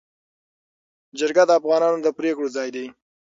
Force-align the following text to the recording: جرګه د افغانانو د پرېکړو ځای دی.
جرګه 1.17 1.43
د 1.47 1.51
افغانانو 1.59 2.03
د 2.05 2.07
پرېکړو 2.19 2.47
ځای 2.55 2.69
دی. 2.75 2.85